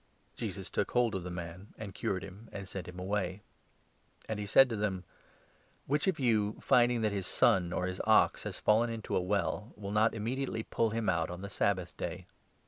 [0.35, 3.43] Jesus took hold of the man and cured him, and sent him away.
[4.27, 5.03] And he said to them:"
[5.85, 9.73] Which of you, finding that his son or his ox has fallen into a well,
[9.75, 12.25] will not immediately pull him out on the Sabbath Day?"